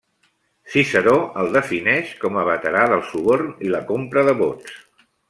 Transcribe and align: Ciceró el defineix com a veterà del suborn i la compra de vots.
Ciceró 0.75 1.13
el 1.43 1.51
defineix 1.57 2.15
com 2.25 2.39
a 2.39 2.45
veterà 2.47 2.87
del 2.95 3.05
suborn 3.11 3.53
i 3.69 3.73
la 3.75 3.83
compra 3.93 4.25
de 4.31 4.35
vots. 4.45 4.81